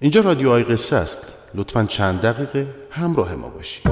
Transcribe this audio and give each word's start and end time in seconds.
اینجا 0.00 0.20
رادیو 0.20 0.50
قصه 0.50 0.96
است. 0.96 1.34
لطفا 1.54 1.84
چند 1.84 2.20
دقیقه 2.20 2.66
همراه 2.90 3.34
ما 3.34 3.48
باشید. 3.48 3.86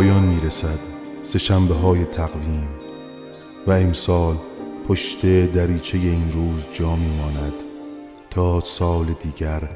پایان 0.00 0.22
می 0.22 0.40
رسد 0.40 0.78
سه 1.22 1.38
شنبه 1.38 1.74
های 1.74 2.04
تقویم 2.04 2.68
و 3.66 3.72
امسال 3.72 4.36
پشت 4.88 5.26
دریچه 5.52 5.98
این 5.98 6.32
روز 6.32 6.66
جا 6.72 6.96
می 6.96 7.16
ماند 7.16 7.52
تا 8.30 8.60
سال 8.60 9.06
دیگر 9.06 9.68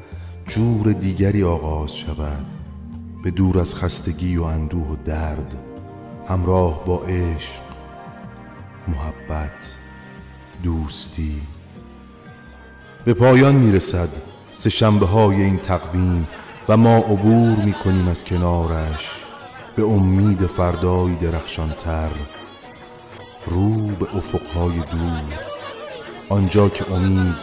جور 0.47 0.91
دیگری 0.91 1.43
آغاز 1.43 1.95
شود 1.95 2.45
به 3.23 3.31
دور 3.31 3.59
از 3.59 3.75
خستگی 3.75 4.37
و 4.37 4.43
اندوه 4.43 4.87
و 4.87 4.95
درد 5.05 5.55
همراه 6.27 6.85
با 6.85 7.03
عشق 7.03 7.61
محبت 8.87 9.75
دوستی. 10.63 11.41
به 13.05 13.13
پایان 13.13 13.55
می 13.55 13.71
رسد 13.71 14.09
سه 14.53 14.69
شنبه 14.69 15.05
های 15.05 15.41
این 15.41 15.57
تقویم 15.57 16.27
و 16.69 16.77
ما 16.77 16.97
عبور 16.97 17.65
می 17.65 17.73
کنیم 17.73 18.07
از 18.07 18.23
کنارش. 18.23 19.24
به 19.75 19.83
امید 19.83 20.45
فردای 20.45 21.15
درخشانتر 21.15 22.09
رو 23.45 23.69
به 23.87 24.15
افقهای 24.15 24.77
دور. 24.77 25.33
آنجا 26.29 26.69
که 26.69 26.91
امید 26.93 27.35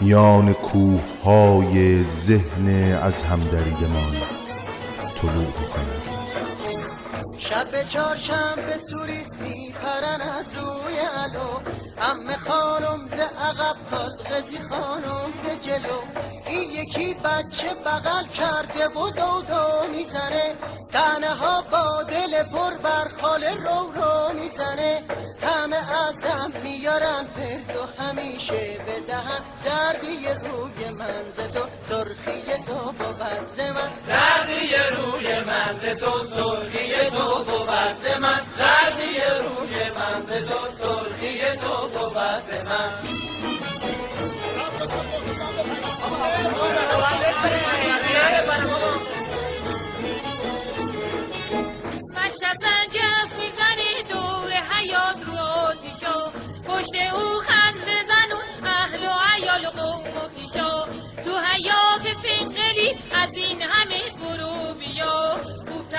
میان 0.00 0.52
کوه 0.52 1.00
های 1.24 2.04
ذهن 2.04 2.68
از 3.02 3.22
هم 3.22 3.40
دریدمان 3.40 4.16
طلوع 5.16 5.46
می‌کند. 5.60 6.15
شب 7.48 7.88
چهارشنبه 7.88 8.76
سوریست 8.90 9.34
میپرن 9.40 10.20
از 10.20 10.46
روی 10.54 10.98
علو 10.98 11.60
همه 11.98 12.36
خانم 12.36 13.06
ز 13.06 13.12
عقب 13.18 13.76
زی 14.48 14.58
خانم 14.68 15.32
ز 15.42 15.66
جلو. 15.66 16.00
این 16.46 16.70
یکی 16.70 17.14
بچه 17.14 17.74
بغل 17.74 18.26
کرده 18.26 18.88
و 18.88 19.10
دو 19.10 19.42
دو 19.42 19.92
می‌زنه. 19.92 20.56
تنه 20.92 21.34
ها 21.34 21.62
با 21.62 22.02
دل 22.02 22.42
پر 22.42 22.74
بر 22.74 23.08
خاله 23.20 23.54
رو 23.54 23.92
رو 23.94 24.32
می‌زنه. 24.40 25.04
همه 25.42 25.92
از 26.06 26.20
دم 26.20 26.52
میارن 26.62 27.26
فرد 27.26 27.76
و 27.76 28.02
همیشه 28.02 28.78
به 28.86 29.00
دهن. 29.06 29.40
زردی 29.64 30.26
روی 30.26 30.90
منز 30.98 31.52
تو 31.54 31.66
سرخی 31.88 32.42
تو 32.66 32.92
بود 32.92 33.22
من. 33.60 33.90
زردی 34.06 34.74
روی 34.96 35.40
منز 35.40 35.98
تو 35.98 36.24
سرخی 36.26 37.10
تو. 37.10 37.35
بود 37.44 38.18
من 38.20 38.42
زردی 38.58 39.16
روی 39.44 39.90
منز 39.90 40.46
تو 40.46 40.58
سرخی 40.78 41.40
تو 41.60 41.88
بود 41.88 42.16
من 42.68 42.92
مشت 52.14 52.42
سنجز 52.60 53.32
می‌زنی 53.38 54.02
دور 54.08 54.52
حیات 54.52 55.24
رو 55.26 55.38
آتیشا 55.38 56.30
پشت 56.68 56.94
او 57.12 57.40
خند 57.40 57.80
بزنون 57.82 58.66
اهل 58.66 59.04
و 59.04 59.10
عیال 59.34 59.64
و 59.66 59.70
قوم 59.70 60.16
و 60.16 60.28
تو 61.24 61.38
حیات 61.38 62.02
فنقلی 62.22 62.98
از 63.22 63.36
این 63.36 63.62
همه 63.62 64.15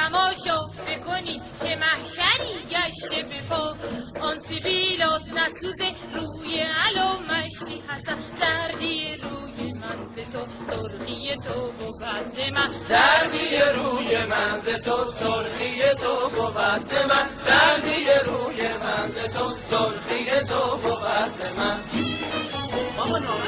تماشا 0.07 0.59
بکنی 0.87 1.41
که 1.59 1.75
محشری 1.75 2.65
گشته 2.69 3.23
بپا 3.23 3.75
آن 4.21 4.39
سیبیلات 4.39 5.21
نسوزه 5.21 5.91
روی 6.13 6.59
علو 6.59 7.19
مشتی 7.19 7.83
حسن. 7.89 8.21
زردی 8.39 9.17
روی 9.17 9.73
منز 9.73 10.31
تو 10.31 10.45
سرخی 10.71 11.35
تو 11.35 11.61
و 11.61 11.99
بعد 12.01 12.53
من. 12.53 12.79
زردی 12.79 13.57
روی 13.75 14.25
منز 14.25 14.83
تو 14.83 15.11
سرخی 15.11 15.81
تو 16.01 16.29
بود 16.29 16.93
من. 17.09 17.29
زردی 17.45 18.05
روی 18.25 18.77
منز 18.77 19.33
تو 19.33 19.49
سرخی 19.49 20.25
تو 20.47 20.77
بود 20.77 21.57
من. 21.57 21.81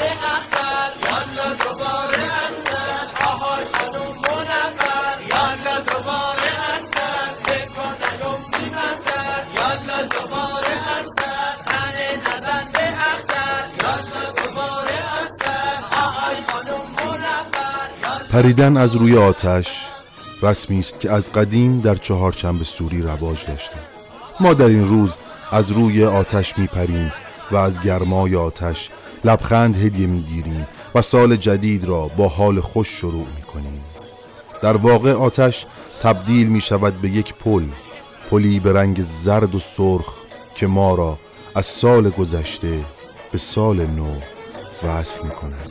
پریدن 18.31 18.77
از 18.77 18.95
روی 18.95 19.17
آتش 19.17 19.85
رسمی 20.41 20.79
است 20.79 20.99
که 20.99 21.11
از 21.11 21.31
قدیم 21.31 21.81
در 21.81 21.95
چهارشنبه 21.95 22.63
سوری 22.63 23.01
رواج 23.01 23.45
داشته 23.45 23.75
ما 24.39 24.53
در 24.53 24.65
این 24.65 24.89
روز 24.89 25.17
از 25.51 25.71
روی 25.71 26.05
آتش 26.05 26.57
میپریم 26.57 27.13
و 27.51 27.55
از 27.55 27.81
گرمای 27.81 28.35
آتش 28.35 28.89
لبخند 29.25 29.77
هدیه 29.77 30.07
می‌گیریم 30.07 30.67
و 30.95 31.01
سال 31.01 31.35
جدید 31.35 31.85
را 31.85 32.07
با 32.07 32.27
حال 32.27 32.59
خوش 32.59 32.89
شروع 32.89 33.27
می‌کنیم. 33.35 33.83
در 34.61 34.77
واقع 34.77 35.13
آتش 35.13 35.65
تبدیل 35.99 36.47
می 36.47 36.61
شود 36.61 37.01
به 37.01 37.09
یک 37.09 37.33
پل 37.33 37.63
پلی 38.29 38.59
به 38.59 38.73
رنگ 38.73 39.01
زرد 39.01 39.55
و 39.55 39.59
سرخ 39.59 40.13
که 40.55 40.67
ما 40.67 40.95
را 40.95 41.17
از 41.55 41.65
سال 41.65 42.09
گذشته 42.09 42.79
به 43.31 43.37
سال 43.37 43.85
نو 43.85 44.15
وصل 44.83 45.23
می 45.23 45.31
کند 45.31 45.69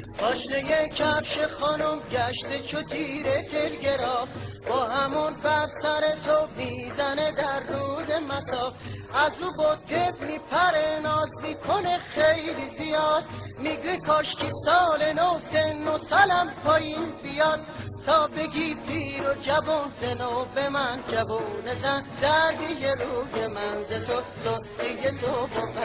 کفش 0.95 1.39
خانم 1.39 1.99
گشته 2.13 2.59
چو 2.67 2.83
تیر 2.83 3.27
تلگراف 3.43 4.60
با 4.69 4.85
همون 4.85 5.35
بر 5.35 5.67
سر 5.67 6.01
تو 6.25 6.47
می‌زنه 6.57 7.31
در 7.33 7.61
روز 7.61 8.11
مساف 8.11 8.75
از 9.15 9.33
رو 9.43 9.75
تپ 9.89 10.23
میپره 10.23 11.01
ناز 11.03 11.31
می‌کنه 11.43 11.99
خیلی 11.99 12.69
زیاد. 12.69 13.25
میگه 13.59 14.01
کاشکی 14.07 14.51
سال 14.65 15.13
نو 15.13 15.39
سن 15.53 15.89
و 15.89 15.99
سلم 15.99 16.55
پایین 16.65 17.13
بیاد. 17.23 17.61
تا 18.07 18.27
بگی 18.27 18.75
پیر 18.75 19.31
و 19.31 19.35
جوان 19.35 19.91
زنو 20.01 20.45
به 20.55 20.69
من 20.69 21.01
جوون 21.13 21.73
زن. 21.83 22.05
زردی 22.21 22.87
روی 22.87 23.47
منز 23.47 24.07
تو 24.07 24.23
زرقی 24.45 25.19
تو 25.19 25.27
بود 25.27 25.79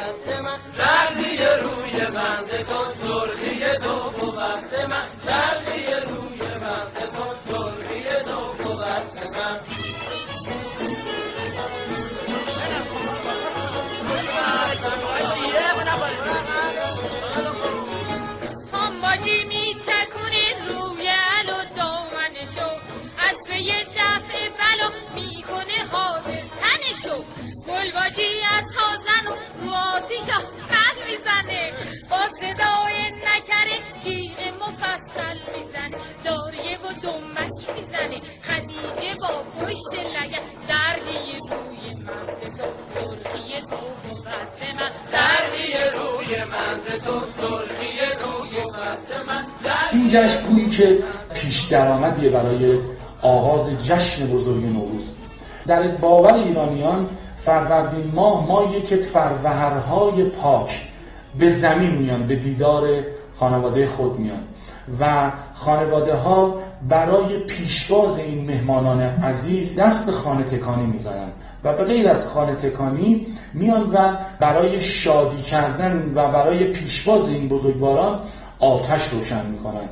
من. 0.44 0.60
زردی 0.78 1.38
روی 1.38 2.08
منز 2.14 2.50
تو 2.50 2.94
سرخی 2.94 3.74
تو 3.74 4.10
بود 4.10 4.36
من. 4.90 5.10
زردی 5.26 5.94
روی 5.94 6.40
تو 6.40 6.90
سرخی 7.00 7.36
تو 7.48 7.75
گلباجی 27.68 28.32
از 28.58 28.66
سازن 28.76 29.26
رو 29.62 29.74
آتیشا 29.96 30.40
چل 30.68 30.96
می‌زنه. 31.08 31.72
با 32.10 32.22
صدای 32.40 32.98
نکرکی 33.28 34.36
مفصل 34.62 35.38
می‌زنه. 35.56 35.98
داریه 36.26 36.78
و 36.78 36.88
دمک 37.04 37.62
می‌زنه. 37.76 38.22
خدیجه 38.48 39.20
با 39.22 39.32
پشت 39.60 39.94
لگن 40.16 40.46
زردی 40.68 41.20
روی 41.50 42.04
من 42.06 42.36
ز 42.36 42.58
تو 42.58 42.66
سرخی 42.94 43.62
تو 43.70 43.76
و 43.76 44.30
من. 44.78 44.92
زردی 45.12 45.74
روی 45.94 46.44
من 46.52 46.80
ز 46.80 47.04
تو 47.04 47.20
سرخی 47.20 47.94
روی 48.00 48.56
من. 48.78 49.46
این 49.92 50.08
جشن 50.10 50.70
که 50.70 51.04
پیش 51.34 51.62
درآمدیه 51.62 52.30
برای 52.30 52.80
آغاز 53.22 53.70
جشن 53.88 54.28
بزرگ 54.28 54.64
نوروز. 54.64 55.16
در 55.68 55.82
باور 55.82 56.34
ایرانیان 56.34 57.10
فروردین 57.46 58.12
ماه 58.16 58.48
ماهیه 58.48 58.82
که 58.82 58.96
فروهرهای 58.96 60.24
پاک 60.24 60.82
به 61.40 61.50
زمین 61.50 61.96
میان 61.96 62.28
به 62.28 62.36
دیدار 62.36 62.90
خانواده 63.40 63.88
خود 63.88 64.20
میان. 64.20 64.40
و 65.00 65.32
خانواده 65.54 66.16
ها 66.16 66.56
برای 66.90 67.38
پیشواز 67.38 68.20
این 68.20 68.46
مهمانان 68.46 69.02
عزیز 69.02 69.80
دست 69.80 70.06
به 70.06 70.12
خانه 70.12 70.44
تکانی 70.44 70.86
می‌زنن 70.86 71.30
و 71.64 71.74
به 71.74 71.84
غیر 71.84 72.10
از 72.10 72.28
خانه 72.28 72.56
تکانی 72.56 73.28
میان 73.54 73.90
و 73.94 74.18
برای 74.40 74.82
شادی 74.82 75.42
کردن 75.42 76.12
و 76.16 76.28
برای 76.32 76.64
پیشواز 76.64 77.30
این 77.30 77.48
بزرگواران 77.48 78.20
آتش 78.60 79.08
روشن 79.08 79.46
می‌کنن. 79.46 79.90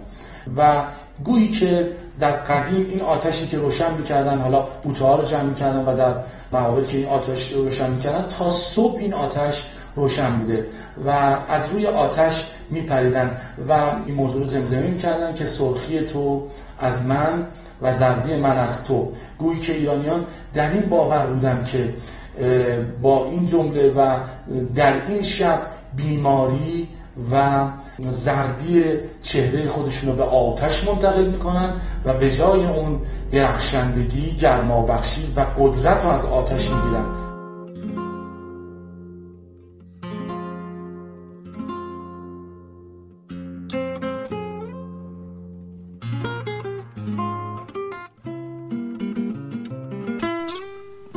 و 0.58 0.84
گویی 1.24 1.48
که 1.48 1.90
در 2.20 2.32
قدیم 2.32 2.88
این 2.90 3.02
آتشی 3.02 3.48
که 3.48 3.58
روشن 3.58 3.94
می‌کردن 3.94 4.42
حالا 4.42 4.62
بوته 4.84 5.06
ها 5.06 5.16
رو 5.16 5.26
جمع 5.26 5.44
می‌کردن 5.44 5.86
و 5.86 5.96
در 5.96 6.14
مقابل 6.52 6.86
که 6.86 6.98
این 6.98 7.08
آتش 7.08 7.52
رو 7.52 7.64
روشن 7.64 7.90
می‌کردن 7.90 8.28
تا 8.28 8.50
صبح 8.50 8.98
این 8.98 9.14
آتش 9.14 9.66
روشن 9.96 10.40
بوده 10.40 10.66
و 11.06 11.10
از 11.50 11.70
روی 11.70 11.88
آتش 11.88 12.52
میپریدن 12.70 13.38
و 13.70 13.72
این 14.06 14.16
موضوع 14.16 14.42
رو 14.42 14.46
زمزمه 14.46 14.88
می‌کردن 14.88 15.34
که 15.34 15.46
سرخی 15.46 16.02
تو 16.02 16.48
از 16.80 17.06
من 17.06 17.48
و 17.82 17.94
زردی 17.94 18.36
من 18.36 18.58
از 18.58 18.86
تو. 18.86 19.12
گویی 19.38 19.60
که 19.60 19.74
ایرانیان 19.74 20.26
در 20.54 20.72
این 20.72 20.82
باور 20.82 21.26
بودن 21.26 21.64
که 21.64 21.94
با 23.02 23.26
این 23.26 23.46
جمله 23.46 23.90
و 23.92 24.18
در 24.76 25.08
این 25.08 25.22
شب 25.22 25.62
بیماری 25.96 26.88
و 27.32 27.66
زردی 28.00 28.84
چهره 29.22 29.68
خودشون 29.68 30.10
رو 30.10 30.16
به 30.16 30.24
آتش 30.24 30.88
منتقل 30.88 31.28
می‌کنن 31.28 31.82
و 32.06 32.14
به 32.14 32.32
جای 32.32 32.66
اون 32.66 33.00
درخشندگی 33.32 34.32
گرمابخشی 34.32 35.34
و 35.36 35.40
قدرت 35.40 36.04
رو 36.04 36.10
از 36.10 36.26
آتش 36.26 36.70
می‌گیرن. 36.70 37.06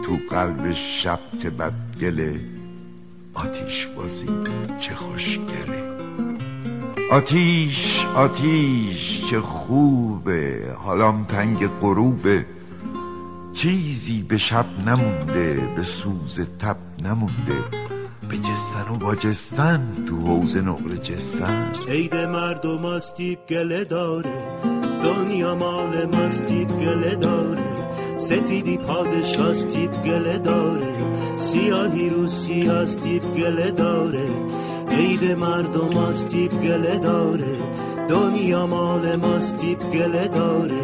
تو 0.04 0.18
قلب 0.30 0.72
شب 0.72 1.18
بدگله 1.58 2.40
آتیش 3.34 3.86
بازی 3.86 4.28
چه 4.80 4.94
خوشگله. 4.94 5.95
آتیش 7.10 8.06
آتیش 8.16 9.26
چه 9.30 9.40
خوبه 9.40 10.74
حالام 10.78 11.24
تنگ 11.24 11.66
غروبه. 11.66 12.46
چیزی 13.52 14.22
به 14.22 14.38
شب 14.38 14.66
نمونده 14.86 15.68
به 15.76 15.82
سوز 15.82 16.40
تب 16.58 16.76
نمونده. 17.02 17.58
به 18.28 18.36
جستن 18.38 18.92
و 18.94 18.96
باجستن 18.98 20.04
تو 20.06 20.16
حوز 20.16 20.56
نقل 20.56 20.96
جستن. 20.96 21.72
عید 21.88 22.16
مردم 22.16 22.78
ماستیب 22.78 23.38
گله 23.48 23.84
داره 23.84 24.42
دنیا 25.02 25.54
مال 25.54 26.06
ماستیب 26.06 26.68
گله 26.68 27.14
داره. 27.14 27.76
سفیدی 28.18 28.76
پادشاستیب 28.76 30.02
گله 30.02 30.38
داره 30.38 30.94
سیاهی 31.36 32.10
رو 32.10 32.28
سیاستیب 32.28 33.22
گله 33.34 33.70
داره. 33.70 34.28
عید 34.96 35.24
مردم 35.24 35.88
ماستیب 35.94 36.60
گله 36.60 36.98
داره. 36.98 37.56
دنیا 38.08 38.66
مال 38.66 39.16
ماستیب 39.16 39.80
گله 39.90 40.28
داره. 40.28 40.82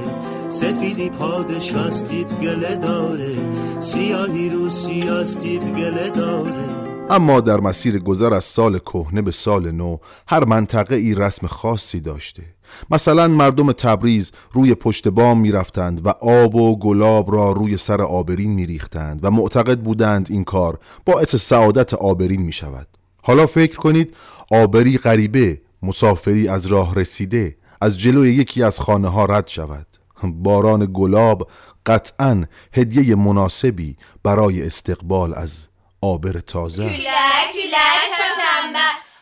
سفیدی 0.48 1.10
پادشاستیب 1.10 2.28
گله 2.28 2.74
داره. 2.74 3.34
سیاهی 3.80 4.50
رو 4.50 4.70
سیاستیب 4.70 5.76
گله 5.76 6.10
داره. 6.10 6.64
اما 7.10 7.40
در 7.40 7.60
مسیر 7.60 7.98
گذر 7.98 8.34
از 8.34 8.44
سال 8.44 8.78
کهنه 8.78 9.22
به 9.22 9.30
سال 9.30 9.70
نو 9.70 9.96
هر 10.28 10.44
منطقه 10.44 10.94
ای 10.94 11.14
رسم 11.14 11.46
خاصی 11.46 12.00
داشته. 12.00 12.42
مثلا 12.90 13.28
مردم 13.28 13.72
تبریز 13.72 14.32
روی 14.52 14.74
پشت 14.74 15.08
بام 15.08 15.40
می‌رفتند 15.40 16.06
و 16.06 16.08
آب 16.08 16.54
و 16.54 16.78
گلاب 16.78 17.34
را 17.34 17.52
روی 17.52 17.76
سر 17.76 18.02
آبرین 18.02 18.52
میریختند 18.52 19.20
و 19.22 19.30
معتقد 19.30 19.78
بودند 19.78 20.26
این 20.30 20.44
کار 20.44 20.78
باعث 21.06 21.36
سعادت 21.36 21.94
آبرین 21.94 22.42
می 22.42 22.52
شود 22.52 22.86
حالا 23.22 23.46
فکر 23.46 23.76
کنید 23.76 24.16
آبری 24.50 24.98
غریبه 24.98 25.60
مسافری 25.82 26.48
از 26.48 26.66
راه 26.66 26.94
رسیده 26.94 27.56
از 27.80 27.98
جلوی 27.98 28.34
یکی 28.34 28.62
از 28.62 28.80
خانه‌ها 28.80 29.24
رد 29.24 29.48
شود. 29.48 29.86
باران 30.24 30.90
گلاب 30.94 31.50
قطعاً 31.86 32.44
هدیه 32.72 33.14
مناسبی 33.14 33.96
برای 34.22 34.62
استقبال 34.66 35.34
از 35.34 35.68
آبر 36.00 36.32
تازه. 36.32 36.84
کلک 36.88 37.56
لا 37.74 37.90
چشەمب 38.16 38.76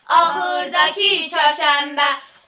اهورداکی 0.09 1.29
چشەمب 1.29 1.99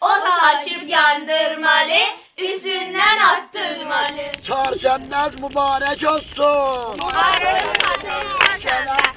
او 0.01 0.09
تا 0.25 0.63
چيب 0.65 0.87
ياندرمالي 0.87 2.03
يزيندن 2.37 3.19
اتدرمالي 3.33 4.27
چشەمز 4.47 5.41
مبارک 5.41 6.01
olsun 6.13 7.03
مبارک 7.03 7.63
هات 7.83 9.12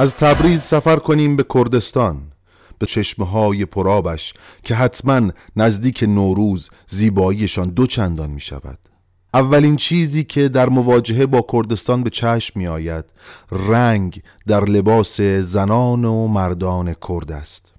از 0.00 0.16
تبریز 0.16 0.62
سفر 0.62 0.96
کنیم 0.96 1.36
به 1.36 1.44
کردستان 1.54 2.22
به 2.78 2.86
چشمه 2.86 3.26
های 3.26 3.64
پرابش 3.64 4.34
که 4.64 4.74
حتما 4.74 5.30
نزدیک 5.56 6.02
نوروز 6.08 6.70
زیباییشان 6.86 7.68
دو 7.68 7.86
چندان 7.86 8.30
می 8.30 8.40
شود 8.40 8.78
اولین 9.34 9.76
چیزی 9.76 10.24
که 10.24 10.48
در 10.48 10.68
مواجهه 10.68 11.26
با 11.26 11.46
کردستان 11.52 12.02
به 12.02 12.10
چشم 12.10 12.60
می 12.60 12.66
آید 12.66 13.04
رنگ 13.52 14.22
در 14.46 14.64
لباس 14.64 15.20
زنان 15.20 16.04
و 16.04 16.28
مردان 16.28 16.94
کرد 17.08 17.32
است. 17.32 17.74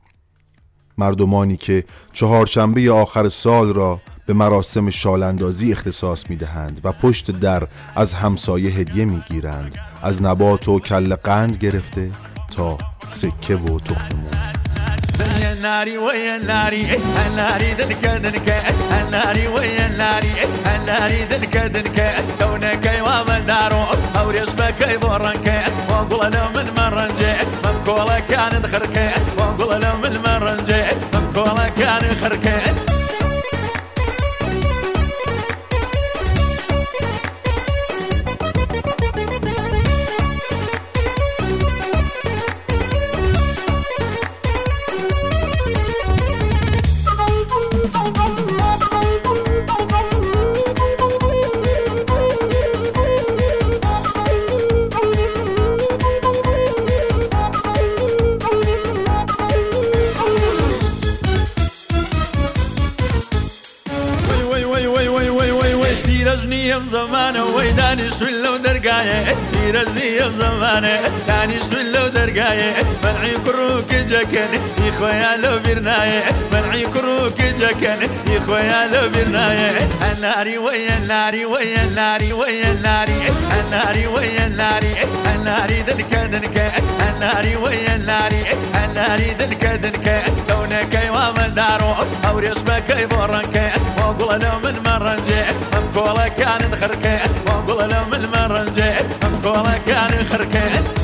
مردمانی 0.97 1.57
که 1.57 1.85
چهارشنبه 2.13 2.91
آخر 2.91 3.29
سال 3.29 3.73
را 3.73 3.99
به 4.25 4.33
مراسم 4.33 4.89
شالاندازی 4.89 5.71
اختصاص 5.71 6.29
می 6.29 6.35
دهند 6.35 6.81
و 6.83 6.91
پشت 6.91 7.31
در 7.31 7.67
از 7.95 8.13
همسایه 8.13 8.71
هدیه 8.71 9.05
می 9.05 9.21
گیرند 9.29 9.75
از 10.03 10.23
نبات 10.23 10.67
و 10.67 10.79
کل 10.79 11.15
قند 11.15 11.57
گرفته 11.57 12.11
تا 12.57 12.77
سکه 13.09 13.55
و 13.55 13.79
تخم 13.79 14.17
مرغ 14.17 14.61
يا 15.41 15.53
ناري 15.53 15.97
ويا 15.97 16.37
ناري 16.37 16.87
ناري 17.35 17.73
دنكا 17.73 18.17
دنكا 18.17 18.57
ناري 19.11 19.47
ويا 19.47 19.87
ناري 19.87 20.33
ناري 20.87 21.25
دنكا 21.25 21.67
دنكا 21.67 22.07
كونك 22.39 22.85
ومن 23.05 23.45
دارو 23.45 23.83
او 24.17 24.29
رسمك 24.29 24.81
يضرنك 24.93 25.47
وقول 25.89 26.31
له 26.31 26.51
من 26.55 26.67
مرنجي 26.77 27.33
ممكوله 27.63 28.19
كان 28.29 28.67
خركي 28.67 29.09
وقول 29.37 29.81
له 29.81 29.95
من 30.03 30.13
مرنجي 30.25 30.83
ممكوله 31.13 31.69
كان 31.69 32.15
خركي 32.21 32.90
منعي 73.21 73.37
كروك 73.45 73.93
جكن 73.93 74.51
يا 74.85 74.91
خويا 74.99 75.37
لو 75.37 75.59
برناي 75.65 76.21
منعي 76.53 76.85
كروك 76.85 77.37
جكن 77.41 77.99
يا 78.33 78.39
خويا 78.47 78.87
لو 78.87 79.09
برناي 79.09 79.71
الناري 80.11 80.57
ويا 80.57 80.97
الناري 80.97 81.45
ويا 81.45 81.83
الناري 81.83 82.33
ويا 82.33 82.71
الناري. 82.71 83.21
الناري 83.59 84.07
ويا 84.07 84.45
الناري 84.47 84.93
الناري 85.35 85.81
دنك 85.81 86.15
دنك 86.15 86.71
الناري 87.09 87.55
ويا 87.55 87.95
الناري 87.95 88.43
الناري 88.85 89.33
دنك 89.33 89.65
دنك 89.65 90.23
كونك 90.49 90.93
يوام 91.07 91.35
دارو 91.55 91.93
أو 92.27 92.39
رسمك 92.39 92.89
يبرنك 92.89 93.71
وأقول 93.97 94.33
أنا 94.35 94.57
من 94.63 94.75
مرة 94.85 95.13
نجيت 95.15 95.55
مقولة 95.95 96.27
كانت 96.27 96.75
خركة 96.81 97.19
وأقول 97.47 97.83
أنا 97.83 98.03
من 98.11 98.29
مرة 98.35 98.61
نجيت 98.63 99.05
مقولة 99.23 99.79
كانت 99.87 100.33
خركة 100.33 101.00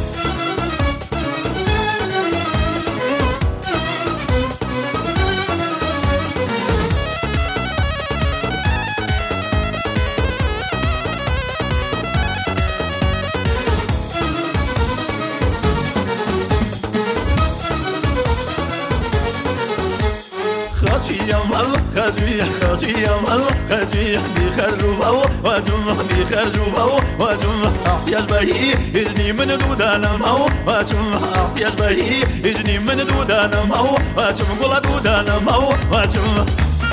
خجيح 22.43 23.11
الله 23.31 23.47
خجيح 23.69 24.21
دي 24.35 24.51
خرجوا 24.51 25.25
وجمع 25.43 26.01
دي 26.09 26.25
خرجوا 26.35 26.99
وجمع 27.19 27.71
احتياج 27.85 28.23
بهي 28.29 28.73
اجني 28.95 29.31
من 29.31 29.57
دود 29.57 29.81
انا 29.81 30.17
مو 30.17 30.45
وجمع 30.67 31.19
احتياج 31.35 31.73
بهي 31.73 32.23
اجني 32.45 32.79
من 32.79 32.97
دود 32.97 33.31
انا 33.31 33.63
مو 33.65 33.97
وجمع 34.17 34.55
قول 34.61 34.79
دود 34.81 35.07
انا 35.07 35.39
مو 35.39 35.73
وجمع 35.91 36.45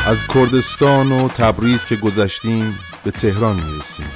از 0.06 0.18
کردستان 0.34 1.12
و 1.12 1.28
تبریز 1.28 1.84
که 1.84 1.96
گذشتیم 1.96 2.78
به 3.04 3.10
تهران 3.10 3.56
می‌رسیم 3.56 4.10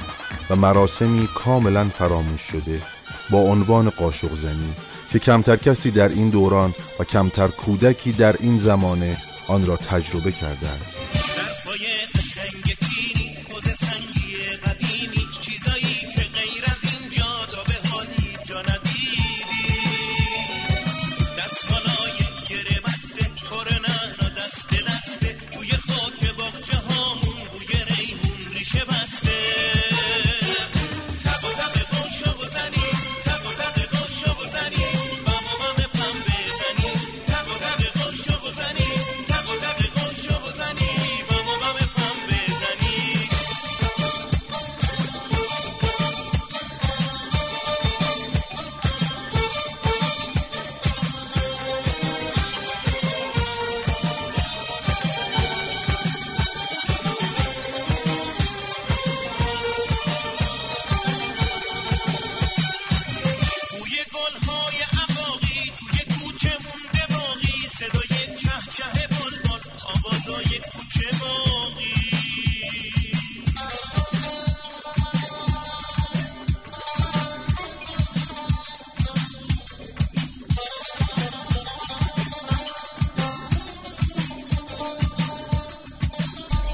و 0.49 0.55
مراسمی 0.55 1.27
کاملا 1.35 1.89
فراموش 1.99 2.41
شده 2.41 2.81
با 3.29 3.37
عنوان 3.37 3.89
قاشق 3.89 4.35
زنی 4.35 4.73
که 5.11 5.19
کمتر 5.19 5.55
کسی 5.55 5.91
در 5.91 6.09
این 6.09 6.29
دوران 6.29 6.73
و 6.99 7.03
کمتر 7.03 7.47
کودکی 7.47 8.11
در 8.11 8.35
این 8.39 8.57
زمانه 8.57 9.17
آن 9.47 9.65
را 9.65 9.75
تجربه 9.75 10.31
کرده 10.31 10.67
است. 10.67 11.18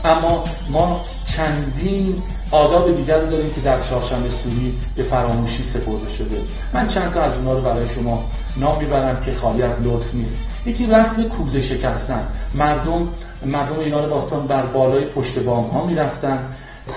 اما 0.06 0.44
ما 0.70 1.02
چندین 1.26 2.16
آداب 2.52 2.98
دیگر 2.98 3.20
رو 3.20 3.28
داریم 3.28 3.54
که 3.54 3.62
در 3.62 3.82
چهارشنبه 3.82 4.30
سوری 4.30 4.74
به 4.96 5.04
فراموشی 5.04 5.64
سپرده 5.64 6.12
شده. 6.18 6.38
من 6.74 6.88
چند 6.88 7.14
تا 7.14 7.22
از 7.22 7.34
اونها 7.36 7.54
رو 7.54 7.62
برای 7.62 7.86
شما 7.96 8.24
نام 8.58 8.80
می‌برم 8.80 9.22
که 9.26 9.32
خالی 9.32 9.62
از 9.62 9.82
لطف 9.82 10.14
نیست. 10.14 10.40
یکی 10.66 10.86
رسم 10.86 11.24
کوزه 11.24 11.62
شکستن. 11.62 12.28
مردم 12.54 13.08
مردم 13.46 13.80
ایران 13.80 14.10
باستان 14.10 14.48
بر 14.48 14.66
بالای 14.66 15.06
پشت 15.06 15.40
بام 15.40 15.68
ها 15.68 15.86
می‌رفتن. 15.86 16.40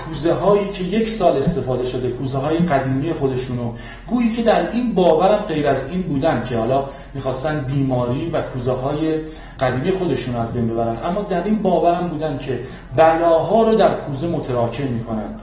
کوزه 0.09 0.33
هایی 0.33 0.69
که 0.69 0.83
یک 0.83 1.09
سال 1.09 1.37
استفاده 1.37 1.85
شده 1.85 2.09
کوزه 2.09 2.37
های 2.37 2.57
قدیمی 2.57 3.13
خودشونو. 3.13 3.71
گویی 4.07 4.29
که 4.31 4.43
در 4.43 4.71
این 4.71 4.93
باورم 4.93 5.37
غیر 5.37 5.67
از 5.67 5.89
این 5.89 6.01
بودن 6.01 6.43
که 6.43 6.57
حالا 6.57 6.85
می‌خواستن 7.13 7.59
بیماری 7.59 8.29
و 8.29 8.41
کوزه 8.41 8.71
های 8.71 9.19
قدیمی 9.59 9.91
خودشون 9.91 10.35
از 10.35 10.53
بین 10.53 10.67
ببرن. 10.67 10.97
اما 11.03 11.21
در 11.21 11.43
این 11.43 11.61
باورم 11.61 12.07
بودن 12.07 12.37
که 12.37 12.59
بلاها 12.95 13.63
رو 13.63 13.75
در 13.75 13.93
کوزه 13.93 14.27
متراکم 14.27 14.87
می‌کنن 14.87 15.35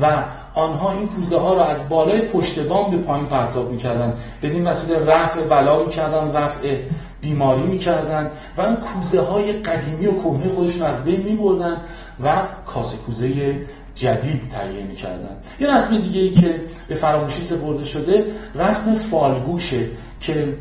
و 0.00 0.24
آنها 0.54 0.92
این 0.92 1.08
کوزه 1.08 1.38
ها 1.38 1.54
را 1.54 1.64
از 1.64 1.88
بالای 1.88 2.20
پشت 2.20 2.58
بام 2.58 2.90
به 2.90 2.96
پایین 2.96 3.26
پرتاب 3.26 3.70
می‌کردن. 3.70 4.12
بدین 4.42 4.66
وسیله 4.66 4.98
رفع 4.98 5.44
بلا 5.44 5.84
می‌کردن 5.84 6.32
رفع 6.32 6.76
بیماری 7.20 7.62
می‌کردن 7.62 8.30
و 8.56 8.60
اون 8.60 8.76
کوزه 8.76 9.20
های 9.20 9.52
قدیمی 9.52 10.06
و 10.06 10.12
کهنه 10.12 10.54
خودشون 10.54 10.82
از 10.82 11.04
بین 11.04 11.22
میبردن 11.22 11.76
و 12.24 12.32
کاسه 12.66 12.96
کوزه 12.96 13.60
جدید 13.94 14.42
تهیه 14.48 14.82
می‌کردن. 14.82 15.36
یه 15.60 15.76
رسم 15.76 15.98
دیگه 15.98 16.20
ای 16.20 16.30
که 16.30 16.60
به 16.88 16.94
فراموشی 16.94 17.42
سپرده 17.42 17.84
شده 17.84 18.24
رسم 18.54 18.94
فالگوشه 18.94 19.86
که 20.20 20.56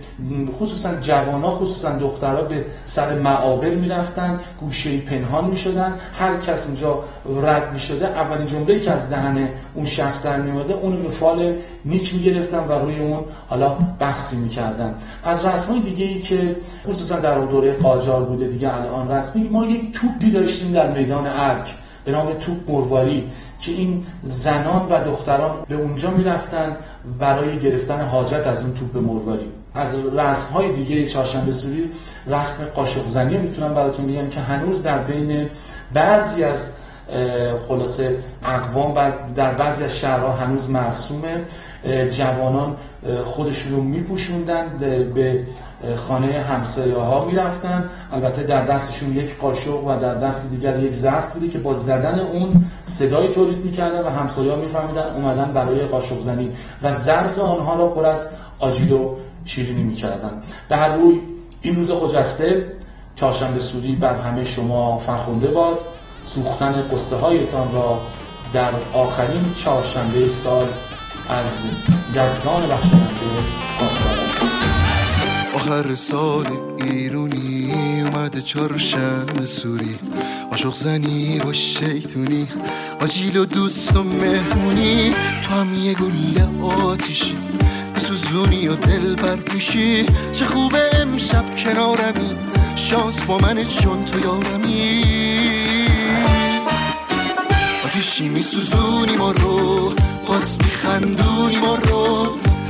خصوصا 0.60 0.96
جوانا 0.96 1.52
خصوصا 1.52 1.90
دخترها 1.90 2.42
به 2.42 2.66
سر 2.86 3.20
معابر 3.20 3.70
می‌رفتن 3.70 4.40
گوشه 4.60 4.98
پنهان 4.98 5.46
می‌شدن 5.46 5.94
هر 6.14 6.38
کس 6.38 6.66
اونجا 6.66 7.04
رد 7.44 7.74
می‌شده 7.74 8.08
اولین 8.08 8.46
جمله 8.46 8.80
که 8.80 8.92
از 8.92 9.10
دهن 9.10 9.50
اون 9.74 9.86
شخص 9.86 10.24
در 10.24 10.42
میومده 10.42 10.74
اونو 10.74 10.98
به 10.98 11.10
فال 11.10 11.56
نیک 11.86 12.14
می‌گرفتن 12.14 12.60
و 12.60 12.72
روی 12.72 13.00
اون 13.00 13.20
حالا 13.48 13.78
بحثی 14.00 14.38
می‌کردن. 14.38 14.96
از 15.24 15.46
رسم 15.46 15.80
دیگه 15.80 16.06
ای 16.06 16.20
که 16.20 16.56
خصوصا 16.88 17.20
در 17.20 17.40
دوره 17.40 17.74
قاجار 17.74 18.24
بوده 18.24 18.48
دیگه 18.48 18.76
الان 18.76 19.12
رسمی 19.12 19.50
ما 19.50 19.66
یک 19.66 19.94
توپی 19.94 20.32
داشتیم 20.32 20.72
در 20.72 20.92
میدان 20.92 21.28
ارک. 21.28 21.74
به 22.06 22.12
نام 22.12 22.34
توپ 22.34 22.72
مرواری 22.72 23.32
که 23.60 23.72
این 23.72 24.06
زنان 24.24 24.88
و 24.90 25.04
دختران 25.04 25.52
به 25.68 25.76
اونجا 25.76 26.12
می‌رفتن 26.12 26.78
برای 27.20 27.60
گرفتن 27.60 28.02
حاجت 28.02 28.48
از 28.48 28.62
این 28.62 28.74
توپ 28.74 28.98
مرواری. 28.98 29.52
از 29.76 29.96
رسم 30.18 30.54
های 30.54 30.74
دیگه 30.74 31.06
چهارشنبه 31.08 31.54
سوری 31.54 31.92
رسم 32.28 32.64
قاشق 32.64 33.08
زنی 33.08 33.38
می‌تونم 33.38 33.74
براتون 33.74 34.08
بگم 34.08 34.30
که 34.30 34.40
هنوز 34.40 34.84
در 34.84 34.98
بین 34.98 35.50
بعضی 35.94 36.44
از 36.44 36.70
خلاصه 37.68 38.18
اقوام 38.44 39.14
در 39.36 39.54
بعضی 39.54 39.84
از 39.84 39.98
شهرها 39.98 40.32
هنوز 40.32 40.70
مرسومه. 40.70 41.42
جوانان 42.12 42.76
خودشون 43.26 43.72
رو 43.72 43.84
میپوشوندن 43.84 44.78
به 45.16 45.44
خانه 45.98 46.42
همسایه 46.42 46.96
ها 46.96 47.26
می‌رفتن. 47.26 47.90
البته 48.14 48.44
در 48.44 48.66
دستشون 48.66 49.18
یک 49.18 49.38
قاشق 49.38 49.88
و 49.88 50.00
در 50.00 50.16
دست 50.16 50.50
دیگر 50.50 50.80
یک 50.80 50.94
ظرف 50.94 51.34
بودی 51.34 51.48
که 51.48 51.60
با 51.60 51.74
زدن 51.74 52.20
اون 52.20 52.66
صدای 52.86 53.34
تولید 53.34 53.66
می‌کردن 53.66 54.02
و 54.02 54.10
همسایه 54.10 54.52
ها 54.52 54.58
میفهمیدن 54.58 55.16
اومدن 55.16 55.54
برای 55.54 55.80
قاشق 55.86 56.22
زنی. 56.22 56.52
و 56.84 56.94
ظرف 56.94 57.40
آنها 57.40 57.76
را 57.76 57.88
پر 57.88 58.06
از 58.06 58.28
آجیل 58.60 58.92
و 58.92 59.16
شیرینی 59.46 59.84
می‌کردن. 59.84 60.42
به 60.70 60.78
هر 60.78 60.96
روی 60.96 61.20
این 61.62 61.76
روز 61.76 61.92
خجسته 61.92 62.72
چهارشنبه 63.16 63.60
سوری 63.60 63.96
بر 63.96 64.18
همه 64.18 64.44
شما 64.44 64.98
فرخنده 64.98 65.48
باد. 65.48 65.80
سوختن 66.26 66.74
قصه 66.92 67.16
هایتان 67.16 67.74
را 67.74 67.98
در 68.54 68.72
آخرین 68.94 69.54
چهارشنبه 69.56 70.28
سال 70.28 70.68
از 71.30 71.48
یزدان 72.10 72.68
بخشنده 72.70 73.63
آخر 75.64 75.96
سال 75.96 76.48
ایرونی 76.78 77.72
اومده 78.02 78.42
چهارشنبه 78.42 79.46
سوری. 79.46 80.00
عاشق 80.52 80.74
زنی 80.74 81.40
با 81.40 81.54
شیطونی. 81.54 82.48
آجیل 83.00 83.38
و 83.38 83.46
دوست 83.46 83.96
و 83.96 84.04
مهمونی. 84.04 85.16
تو 85.44 85.54
هم 85.54 85.74
یه 85.74 85.94
گله 85.94 86.64
آتیشی. 86.64 87.38
سوزونی 88.08 88.68
و 88.68 88.76
دل 88.76 89.16
بر 89.16 89.36
پیشی 89.36 90.06
چه 90.32 90.46
خوبه 90.46 91.02
امشب 91.02 91.56
کنارمی. 91.56 92.38
شانس 92.76 93.22
با 93.22 93.38
من 93.38 93.64
چون 93.64 94.06
تو 94.06 94.20
یارمی. 94.20 95.04
آتیشی 97.86 98.28
میسوزونی 98.30 99.16
ما 99.18 99.32
رو. 99.32 99.94
باز 100.28 100.58
میخندونی 100.58 101.58
ما 101.58 101.76
رو. 101.76 102.28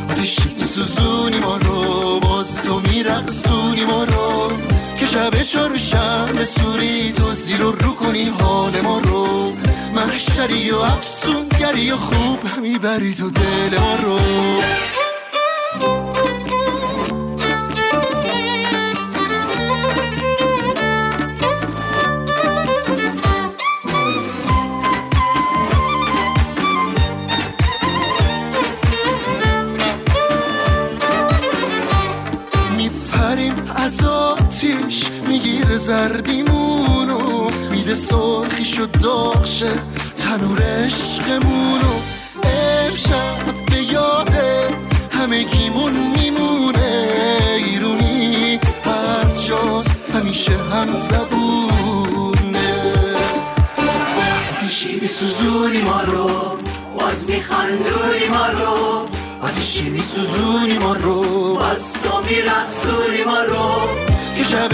آتیشی 0.09 0.55
میسوزونی 0.59 1.39
ما 1.39 1.57
رو. 1.57 2.19
باز 2.19 2.55
تو 2.63 2.79
میرقصونی 3.03 3.85
ما 3.85 4.03
رو 4.03 4.51
که 4.99 5.05
شب 5.05 5.41
چهارشنبه 5.41 6.45
سوری 6.45 7.11
تو 7.11 7.33
زیر 7.33 7.63
و 7.63 7.71
رو 7.71 7.95
کنی 7.95 8.25
حال 8.39 8.81
ما 8.81 8.99
رو. 8.99 9.53
محشری 9.95 10.71
و 10.71 10.77
افسونگری 10.77 11.91
و 11.91 11.95
خوب 11.95 12.39
می‌بری 12.61 13.13
تو 13.13 13.29
دل 13.29 13.77
ما 13.79 13.95
رو. 13.95 14.19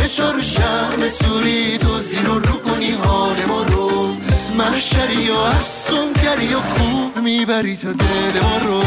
که 0.09 0.15
شب 0.15 0.23
چهارشنبه 0.23 1.09
سوری 1.09 1.77
تو 1.77 1.99
زیر 1.99 2.29
و 2.29 2.39
رو 2.39 2.53
کنی 2.53 2.91
حال 2.91 3.45
ما 3.45 3.63
رو. 3.63 4.15
محشری 4.57 5.29
و 5.29 5.33
افسونگری 5.33 6.53
و 6.53 6.59
خوب 6.59 7.17
می‌بری 7.23 7.77
تا 7.77 7.91
دل 7.91 8.39
ما 8.41 8.57
رو. 8.57 8.83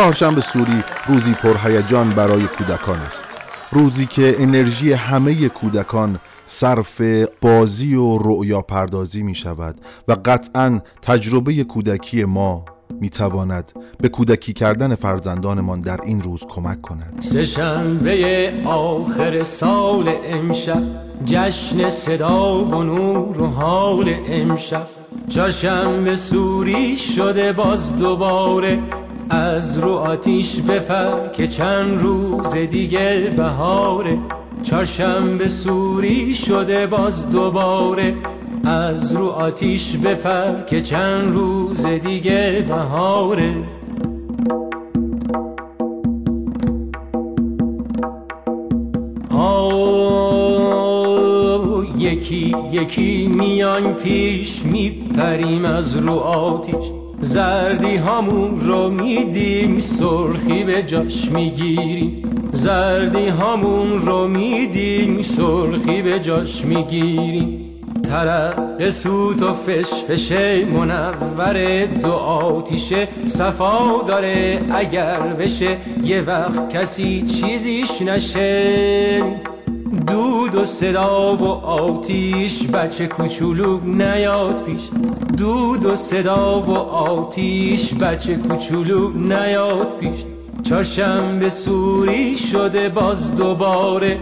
چهارشنبه 0.00 0.40
سوری 0.40 0.84
روزی 1.06 1.32
پرهیجان 1.32 2.10
برای 2.10 2.42
کودکان 2.42 2.98
است. 2.98 3.24
روزی 3.72 4.06
که 4.06 4.36
انرژی 4.38 4.92
همه 4.92 5.48
کودکان 5.48 6.18
صرف 6.46 7.00
بازی 7.40 7.94
و 7.94 8.18
رؤیا 8.18 8.62
پردازی 8.62 9.22
می 9.22 9.34
شود 9.34 9.80
و 10.08 10.16
قطعا 10.24 10.80
تجربه 11.02 11.64
کودکی 11.64 12.24
ما 12.24 12.64
می 13.00 13.10
تواند 13.10 13.72
به 13.98 14.08
کودکی 14.08 14.52
کردن 14.52 14.94
فرزندانمان 14.94 15.80
در 15.80 16.00
این 16.04 16.22
روز 16.22 16.46
کمک 16.48 16.82
کند. 16.82 17.18
سه 17.20 17.44
شنبه 17.44 18.52
آخر 18.64 19.42
سال 19.42 20.14
امشب 20.24 20.82
جشن 21.24 21.90
صدا 21.90 22.64
و 22.64 22.82
نور 22.82 23.40
و 23.40 23.46
حال 23.46 24.14
امشب. 24.26 24.99
چهارشنبه 25.28 26.16
سوری 26.16 26.96
شده 26.96 27.52
باز 27.52 27.96
دوباره. 27.96 28.78
از 29.30 29.78
رو 29.78 29.90
آتیش 29.90 30.60
بپر 30.60 31.28
که 31.28 31.46
چند 31.46 32.02
روز 32.02 32.54
دیگه 32.54 33.34
بهاره. 33.36 34.18
چهارشنبه 34.62 35.48
سوری 35.48 36.34
شده 36.34 36.86
باز 36.86 37.30
دوباره. 37.30 38.14
از 38.64 39.16
رو 39.16 39.26
آتیش 39.26 39.96
بپر 39.96 40.64
که 40.66 40.80
چند 40.80 41.32
روز 41.34 41.86
دیگه 41.86 42.64
بهاره. 42.68 43.54
یکی 52.72 53.26
میان 53.26 53.94
پیش 53.94 54.62
میپریم 54.64 55.64
از 55.64 55.96
رو 55.96 56.12
آتیش. 56.12 56.90
زردی 57.20 57.96
همون 57.96 58.60
رو 58.60 58.90
میدیم 58.90 59.80
سرخی 59.80 60.64
به 60.64 60.82
جاش 60.82 61.30
می‌گیریم. 61.30 62.22
زردی 62.52 63.26
همون 63.26 63.98
رو 63.98 64.28
میدیم 64.28 65.22
سرخی 65.22 66.02
به 66.02 66.20
جاش 66.20 66.64
می‌گیریم. 66.64 67.66
طرق 68.10 68.88
سوت 68.88 69.42
و 69.42 69.52
فش 69.52 70.32
منور 70.72 71.86
دو 71.86 72.12
آتیشه 72.12 73.08
صفا 73.26 74.02
داره 74.08 74.60
اگر 74.74 75.20
بشه 75.20 75.76
یه 76.04 76.20
وقت 76.20 76.70
کسی 76.70 77.22
چیزیش 77.22 78.02
نشه. 78.02 79.22
دود 80.50 80.62
و 80.62 80.64
صدا 80.64 81.36
و 81.36 81.44
آتیش 81.66 82.66
بچه 82.66 83.06
کوچولو 83.06 83.80
نیاد 83.84 84.64
پیش. 84.64 84.82
دود 85.36 85.84
و 85.84 85.96
صدا 85.96 86.60
و 86.60 86.70
آتیش 86.78 87.94
بچه 87.94 88.36
کوچولو 88.36 89.12
نیاد 89.12 89.98
پیش. 90.00 90.24
چهارشنبه 90.62 91.48
سوری 91.48 92.36
شده 92.36 92.88
باز 92.88 93.34
دوباره 93.34 94.18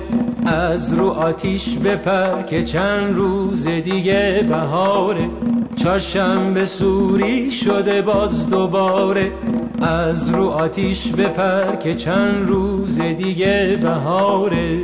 از 0.47 0.95
رو 0.95 1.07
آتیش 1.07 1.77
بپر 1.77 2.43
که 2.43 2.63
چند 2.63 3.17
روز 3.17 3.67
دیگه 3.67 4.47
بهاره. 4.49 5.31
چهارشنبه 5.77 6.65
سوری 6.65 7.51
شده 7.51 8.03
باز 8.03 8.51
دوباره 8.51 9.33
از 9.83 10.31
رو 10.31 10.49
آتیش 10.49 11.13
بپر 11.13 11.77
که 11.77 11.95
چند 11.95 12.49
روز 12.49 13.01
دیگه 13.01 13.79
بهاره. 13.83 14.79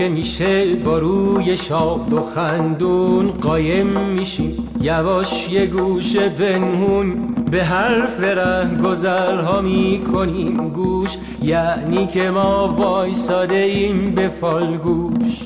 که 0.00 0.08
میشه 0.08 0.74
با 0.74 0.98
روی 0.98 1.56
شاد 1.56 2.12
و 2.12 2.20
خندون 2.20 3.30
قایم 3.30 4.00
میشیم 4.00 4.68
یواش 4.80 5.52
یه 5.52 5.66
گوش 5.66 6.16
پنهون 6.16 7.34
به 7.50 7.64
حرف 7.64 8.20
ره 8.20 8.76
گذرها 8.84 9.60
می‌کنیم 9.60 10.56
گوش. 10.56 11.16
یعنی 11.42 12.06
که 12.06 12.30
ما 12.30 12.74
وایساده 12.78 13.54
ایم 13.54 14.10
به 14.10 14.28
فالگوش. 14.28 15.42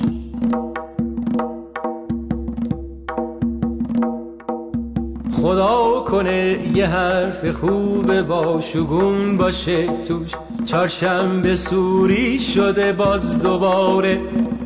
خدا 5.41 6.03
کنه 6.07 6.57
یه 6.75 6.87
حرف 6.87 7.51
خوب 7.51 8.21
با 8.21 8.61
شگون 8.61 9.37
باشه 9.37 9.87
توش. 10.07 10.31
چهارشنبه 10.65 11.55
سوری 11.55 12.39
شده 12.39 12.93
باز 12.93 13.41
دوباره. 13.41 14.19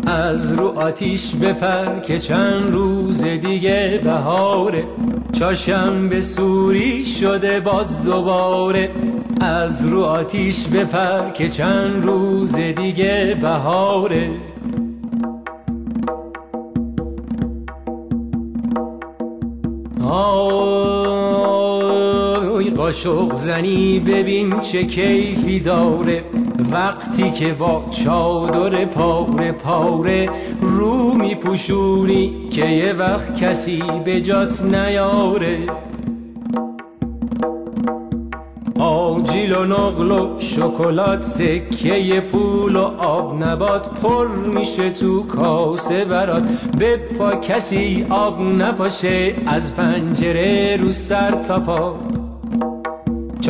از 0.10 0.54
رو 0.54 0.68
آتیش 0.68 1.36
بپر 1.36 2.00
که 2.00 2.20
چند 2.20 2.72
روز 2.72 3.24
دیگه 3.24 4.02
بهاره. 4.04 4.84
چهارشنبه 5.32 6.22
سوری 6.22 7.06
شده 7.06 7.60
باز 7.60 8.04
دوباره. 8.04 8.90
از 9.42 9.86
رو 9.86 10.04
آتیش 10.04 10.68
بپر 10.68 11.32
که 11.32 11.50
چند 11.50 12.06
روز 12.06 12.56
دیگه 12.56 13.38
بهاره. 13.42 14.30
آی 22.54 22.70
قاشق 22.70 23.36
زنی 23.36 24.00
ببین 24.00 24.60
چه 24.60 24.84
کیفی 24.84 25.60
داره. 25.60 26.24
وقتی 26.72 27.32
که 27.32 27.54
با 27.54 27.86
چادر 27.92 28.86
پاره 28.86 29.52
پاره 29.52 30.30
رو 30.62 31.14
میپوشونی 31.14 32.50
که 32.52 32.66
یه 32.66 32.94
وقت 32.94 33.36
کسی 33.36 33.84
به 34.06 34.22
جات 34.22 34.62
نیاره. 34.62 35.58
آجیل 38.80 39.54
و 39.54 39.66
نقل 39.66 40.12
و 40.12 40.40
شکلات 40.40 41.22
سکه 41.22 42.22
پول 42.32 42.76
و 42.76 42.84
آب 42.98 43.44
نبات 43.44 43.90
پر 43.90 44.28
میشه 44.28 44.90
تو 44.90 45.24
کاسه 45.24 46.06
برات. 46.06 46.44
به 46.78 46.98
پا 46.98 47.32
کسی 47.36 48.06
آب 48.10 48.42
نپاشه 48.42 49.36
از 49.48 49.76
پنجره 49.76 50.78
رو 50.78 50.92
سر 50.92 51.32
تا 51.32 51.60
پا. 51.60 52.09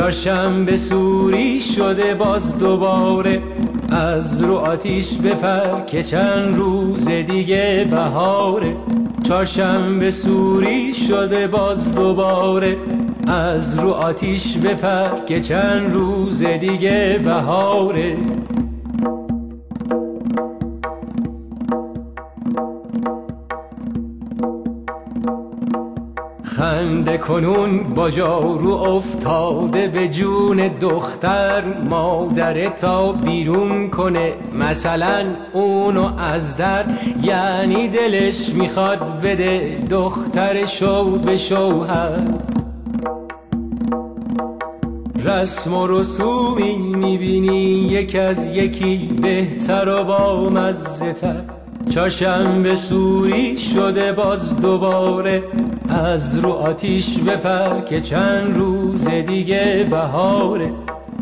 چهارشنبه 0.00 0.76
سوری 0.76 1.60
شده 1.60 2.14
باز 2.14 2.58
دوباره. 2.58 3.42
از 3.90 4.42
رو 4.42 4.54
آتیش 4.54 5.18
بپر 5.18 5.80
که 5.80 6.02
چند 6.02 6.56
روز 6.56 7.08
دیگه 7.08 7.88
بهاره. 7.90 8.76
چهارشنبه 9.22 10.10
سوری 10.10 10.94
شده 10.94 11.46
باز 11.46 11.94
دوباره. 11.94 12.76
از 13.26 13.78
رو 13.78 13.90
آتیش 13.90 14.56
بپر 14.56 15.24
که 15.26 15.40
چند 15.40 15.94
روز 15.94 16.44
دیگه 16.44 17.20
بهاره. 17.24 18.16
کنون 27.30 27.82
با 27.82 28.10
جارو 28.10 28.70
افتاده 28.70 29.88
به 29.88 30.08
جون 30.08 30.56
دختر 30.80 31.62
مادر 31.90 32.68
تا 32.68 33.12
بیرون 33.12 33.90
کنه. 33.90 34.32
مثلا 34.58 35.24
اونو 35.52 36.10
از 36.18 36.56
در 36.56 36.84
یعنی 37.22 37.88
دلش 37.88 38.48
می‌خواد 38.48 39.20
بده 39.22 39.78
دختر 39.90 40.66
شو 40.66 41.10
به 41.10 41.36
شوهر. 41.36 42.20
رسم 45.24 45.74
و 45.74 45.86
رسومی 45.86 46.76
می‌بینی 46.76 47.88
یک 47.88 48.16
از 48.16 48.56
یکی 48.56 49.18
بهتر 49.22 49.88
و 49.88 50.04
با 50.04 50.50
مزه 50.50 51.12
تر 51.12 51.42
چاشنبه 51.90 52.76
سوری 52.76 53.58
شده 53.58 54.12
باز 54.12 54.60
دوباره 54.60 55.42
از 56.00 56.38
رو 56.38 56.50
آتیش 56.50 57.18
بپر 57.18 57.80
که 57.80 58.00
چند 58.00 58.56
روز 58.56 59.08
دیگه 59.08 59.86
بهاره. 59.90 60.72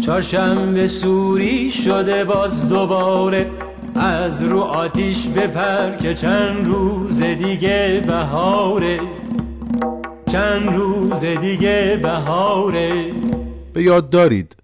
چهارشنبه 0.01 0.87
سوری 0.89 1.71
شده 1.71 2.25
باز 2.25 2.69
دوباره. 2.69 3.51
از 3.95 4.45
رو 4.45 4.61
آتیش 4.61 5.27
بپر 5.27 5.97
که 5.97 6.15
چند 6.15 6.67
روز 6.67 7.23
دیگه 7.23 8.03
بهاره. 8.07 9.01
چند 10.27 10.75
روز 10.75 11.25
دیگه 11.25 12.01
بهاره. 12.03 13.13
به 13.73 13.83
یاد 13.83 14.11
دارید 14.11 14.57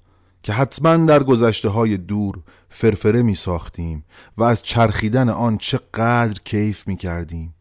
که 0.43 0.53
حتما 0.53 0.97
در 0.97 1.23
گذشته 1.23 1.69
های 1.69 1.97
دور 1.97 2.35
فرفره 2.69 3.23
می 3.23 3.35
ساختیم 3.35 4.05
و 4.39 4.43
از 4.43 4.63
چرخیدن 4.63 5.29
آن 5.29 5.59
چقدر 5.59 6.41
کیف 6.45 6.89
می 6.89 6.97
کردیم 6.97 7.55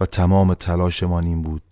و 0.00 0.06
تمام 0.06 0.54
تلاشمان 0.54 1.24
این 1.24 1.42
بود 1.42 1.62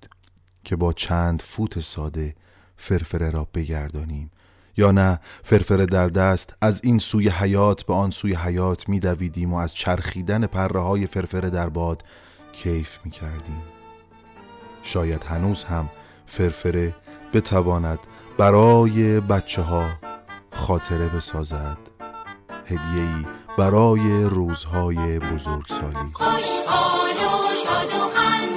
که 0.64 0.76
با 0.76 0.92
چند 0.92 1.42
فوت 1.42 1.80
ساده 1.80 2.34
فرفره 2.76 3.30
را 3.30 3.48
بگردانیم. 3.54 4.30
یا 4.76 4.90
نه 4.90 5.20
فرفره 5.44 5.86
در 5.86 6.08
دست 6.08 6.54
از 6.60 6.80
این 6.84 6.98
سوی 6.98 7.28
حیات 7.28 7.82
به 7.82 7.94
آن 7.94 8.10
سوی 8.10 8.34
حیات 8.34 8.88
می 8.88 9.00
و 9.46 9.54
از 9.54 9.74
چرخیدن 9.74 10.46
پره 10.46 10.80
های 10.80 11.06
فرفره 11.06 11.50
در 11.50 11.68
باد 11.68 12.02
کیف 12.52 12.98
می 13.04 13.10
کردیم 13.10 13.62
شاید 14.82 15.24
هنوز 15.24 15.64
هم 15.64 15.88
فرفره 16.26 16.94
بتواند 17.32 17.98
برای 18.38 19.20
بچه 19.20 19.62
ها 19.62 19.88
خاطره 20.52 21.08
بسازد. 21.08 21.78
هدیه‌ای 22.66 23.26
برای 23.58 24.24
روزهای 24.24 25.18
بزرگسالی. 25.18 26.10
خوشحال 26.12 27.10
و 27.10 27.48
شاد 27.64 27.92
و 28.00 28.06
خندانم 28.14 28.55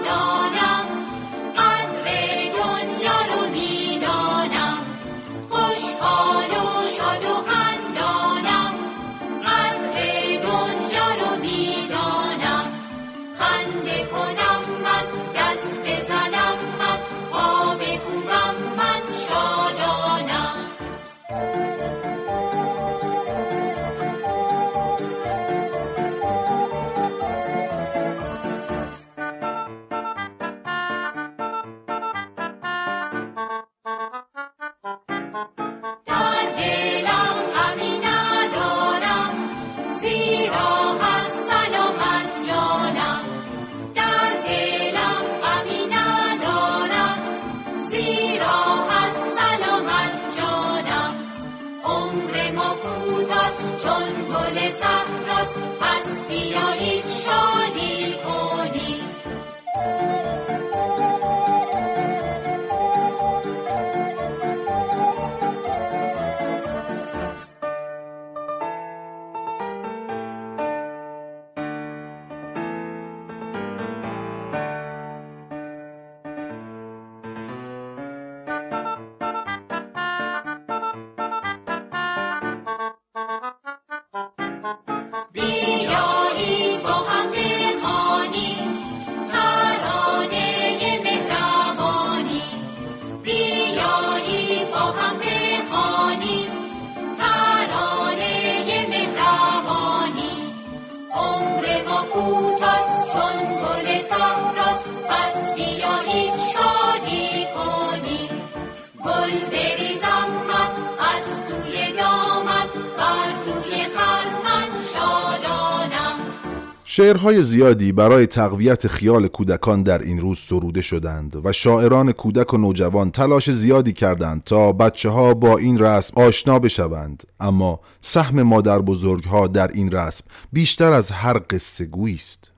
شعرهای 116.99 117.43
زیادی 117.43 117.91
برای 117.91 118.27
تقویت 118.27 118.87
خیال 118.87 119.27
کودکان 119.27 119.83
در 119.83 120.01
این 120.01 120.19
روز 120.19 120.39
سروده 120.39 120.81
شدند 120.81 121.45
و 121.45 121.51
شاعران 121.51 122.11
کودک 122.11 122.53
و 122.53 122.57
نوجوان 122.57 123.11
تلاش 123.11 123.51
زیادی 123.51 123.93
کردند 123.93 124.43
تا 124.43 124.71
بچه 124.71 125.09
ها 125.09 125.33
با 125.33 125.57
این 125.57 125.79
رسم 125.79 126.21
آشنا 126.21 126.59
بشوند. 126.59 127.23
اما 127.39 127.79
سهم 128.01 128.41
مادر 128.41 128.79
بزرگ 128.79 129.23
ها 129.23 129.47
در 129.47 129.67
این 129.67 129.91
رسم 129.91 130.25
بیشتر 130.53 130.93
از 130.93 131.11
هر 131.11 131.41
قصه 131.49 131.85
گویی 131.85 132.15
است. 132.15 132.51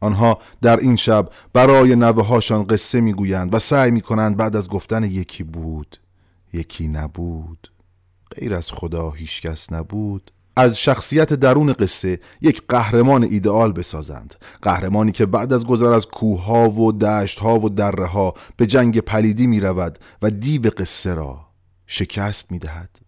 آنها 0.00 0.38
در 0.62 0.76
این 0.76 0.96
شب 0.96 1.28
برای 1.52 1.96
نوه 1.96 2.26
هاشان 2.26 2.64
قصه 2.64 3.00
می‌گویند 3.00 3.54
و 3.54 3.58
سعی 3.58 3.90
می 3.90 4.00
کنند 4.00 4.36
بعد 4.36 4.56
از 4.56 4.68
گفتن 4.68 5.04
یکی 5.04 5.44
بود 5.44 5.96
یکی 6.52 6.88
نبود. 6.88 7.70
غیر 8.36 8.54
از 8.54 8.72
خدا 8.72 9.10
هیچکس 9.10 9.72
نبود. 9.72 10.30
از 10.56 10.78
شخصیت 10.78 11.32
درون 11.32 11.72
قصه 11.72 12.20
یک 12.40 12.62
قهرمان 12.68 13.24
ایدئال 13.24 13.72
بسازند. 13.72 14.34
قهرمانی 14.62 15.12
که 15.12 15.26
بعد 15.26 15.52
از 15.52 15.66
گذر 15.66 15.92
از 15.92 16.06
کوهها 16.06 16.70
و 16.70 16.92
دشتها 16.92 17.58
و 17.58 17.68
دره 17.68 18.06
ها 18.06 18.34
به 18.56 18.66
جنگ 18.66 18.98
پلیدی 18.98 19.46
می 19.46 19.60
رود 19.60 19.98
و 20.22 20.30
دیو 20.30 20.70
قصه 20.78 21.14
را 21.14 21.40
شکست 21.86 22.52
می 22.52 22.58
دهد 22.58 23.03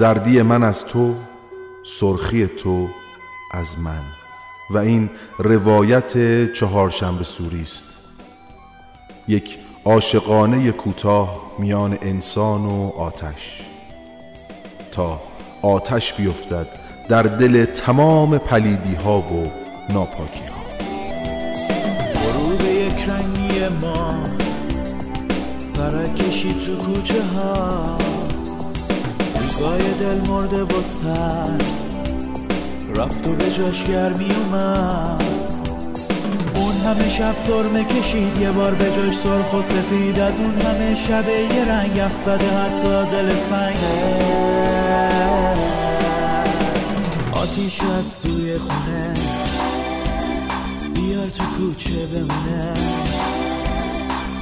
زردی 0.00 0.42
من 0.42 0.62
از 0.62 0.84
تو 0.84 1.14
سرخی 1.84 2.46
تو 2.46 2.88
از 3.52 3.78
من. 3.78 4.00
و 4.70 4.78
این 4.78 5.10
روایت 5.38 6.52
چهارشنبه 6.52 7.24
سوری 7.24 7.62
است. 7.62 7.84
یک 9.28 9.58
عاشقانه 9.84 10.72
کوتاه 10.72 11.52
میان 11.58 11.98
انسان 12.02 12.66
و 12.66 12.92
آتش. 12.96 13.60
تا 14.92 15.20
آتش 15.62 16.14
بیفتد 16.14 16.66
در 17.08 17.22
دل 17.22 17.64
تمام 17.64 18.38
پلیدی 18.38 18.94
ها 18.94 19.18
و 19.18 19.50
ناپاکی 19.92 20.44
ها 20.44 20.60
ما 23.80 24.24
سرکشی 25.58 26.54
تو 26.54 26.76
کوچه 26.76 27.22
ها 27.22 28.09
روزای 29.60 29.94
دل 29.94 30.20
مرده 30.28 30.62
و 30.62 30.82
سرد. 30.82 31.64
رفت 32.96 33.26
و 33.26 33.32
به 33.32 33.50
جاش 33.50 33.84
گرمی 33.84 34.30
اومد. 34.30 35.24
اون 36.54 36.74
همه 36.74 37.08
شب 37.08 37.36
سرمه 37.36 37.84
کشید 37.84 38.36
یه 38.40 38.50
بار 38.50 38.74
به 38.74 38.84
جاش 38.84 39.16
سرخ 39.16 39.54
و 39.54 39.62
سفید. 39.62 40.20
از 40.20 40.40
اون 40.40 40.60
همه 40.60 40.94
شب 40.94 41.28
یه 41.28 41.64
رنگ 41.64 41.96
یخ 41.96 42.16
زده 42.16 42.58
حتی 42.58 42.88
دل 42.88 43.36
سنگه 43.36 44.20
آتیش 47.32 47.80
از 47.98 48.06
سوی 48.06 48.58
خونه. 48.58 49.14
بیار 50.94 51.28
تو 51.28 51.44
کوچه 51.44 52.06
بمونه. 52.06 52.74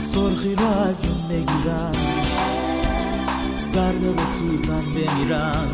سرخی 0.00 0.54
رو 0.54 0.66
از 0.66 1.04
اون 1.04 1.28
بگیرم. 1.28 1.92
زرد 3.74 4.16
به 4.16 4.22
سوزن 4.26 4.82
بمیرن. 4.82 5.68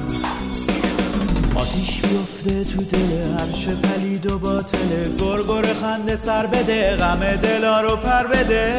آتیش 1.54 2.02
بیفته 2.02 2.64
تو 2.64 2.82
دل 2.82 3.38
هرش 3.38 3.68
پلید 3.68 4.26
و 4.26 4.38
باطله 4.38 5.10
گرگر 5.18 5.74
خنده 5.74 6.16
سر 6.16 6.46
بده 6.46 6.96
غم 6.96 7.36
دلا 7.36 7.80
رو 7.80 7.96
پر 7.96 8.26
بده. 8.26 8.74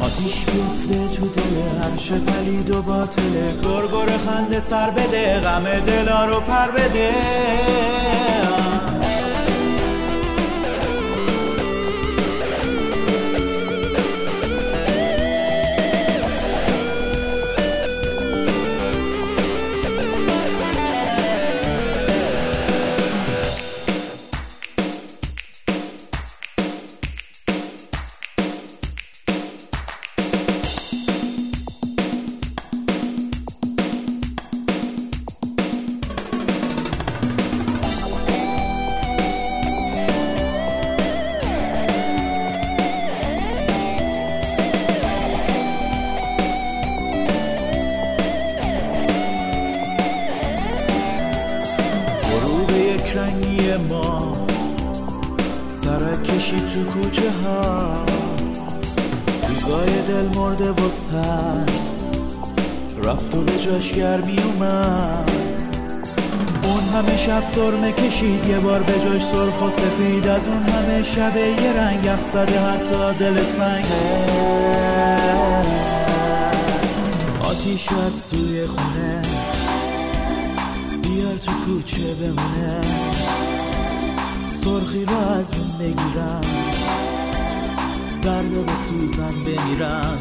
آتیش 0.00 0.44
بیفته 0.44 1.08
تو 1.16 1.28
دل 1.28 1.82
هرش 1.82 2.12
پلید 2.12 2.70
و 2.70 2.82
باطله 2.82 3.54
گرگر 3.62 4.18
خنده 4.18 4.60
سر 4.60 4.90
بده 4.90 5.40
غم 5.40 5.64
دلا 5.86 6.24
رو 6.24 6.40
پر 6.40 6.70
بده. 6.70 7.14
و 63.68 63.70
جاش 63.70 63.92
گرمی 63.92 64.38
اومد. 64.38 65.30
اون 66.62 66.80
همه 66.80 67.16
شب 67.16 67.44
سرمه 67.44 67.92
کشید 67.92 68.46
یه 68.46 68.58
بار 68.58 68.82
به 68.82 68.92
جاش 68.92 69.24
سرخ 69.24 69.62
و 69.62 69.70
سفید. 69.70 70.28
از 70.28 70.48
اون 70.48 70.62
همه 70.62 71.02
شب 71.02 71.36
یه 71.36 71.72
رنگ 71.72 72.04
یخ 72.04 72.36
حتی 72.36 73.14
دل 73.18 73.44
سنگه 73.44 74.28
آتیش 77.40 77.88
از 78.06 78.14
سوی 78.14 78.66
خونه. 78.66 79.22
بیار 81.02 81.36
تو 81.36 81.52
کوچه 81.52 82.14
بمونه. 82.14 82.80
سرخی 84.50 85.04
رو 85.04 85.16
از 85.16 85.54
اون 85.54 85.78
بگیرم. 85.78 86.40
زرد 88.14 88.66
به 88.66 88.76
سوزن 88.76 89.32
بمیرن 89.44 90.18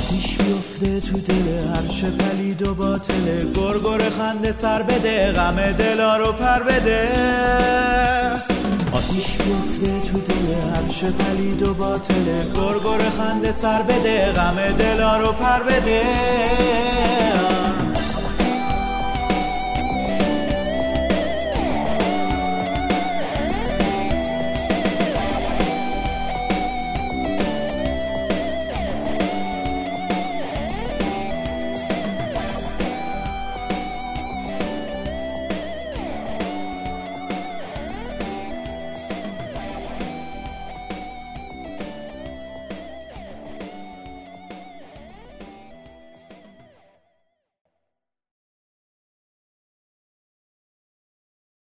آتیش 0.00 0.38
بیفته 0.38 1.00
تو 1.00 1.20
دل 1.20 1.48
هرش 1.74 2.04
پلید 2.04 2.62
و 2.62 2.74
باطله 2.74 3.46
گرگر 3.54 4.10
خنده 4.10 4.52
سر 4.52 4.82
بده 4.82 5.32
غم 5.32 5.72
دلا 5.72 6.16
رو 6.16 6.32
پر 6.32 6.62
بده. 6.62 7.08
آتیش 8.92 9.36
گفته 9.36 10.00
تو 10.00 10.20
دل 10.20 10.54
هرچه 10.74 11.10
پلید 11.10 11.62
و 11.62 11.74
باطله 11.74 12.46
گرگر 12.54 13.10
خنده 13.10 13.52
سر 13.52 13.82
بده 13.82 14.32
غم 14.32 14.56
دلا 14.78 15.16
رو 15.16 15.32
پر 15.32 15.62
بده. 15.62 16.02